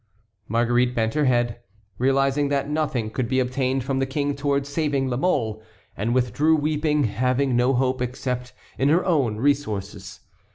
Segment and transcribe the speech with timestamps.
[0.47, 1.59] Marguerite bent her head,
[1.99, 5.61] realizing that nothing could be obtained from the King towards saving La Mole,
[5.95, 10.21] and withdrew weeping, having no hope except in her own resources.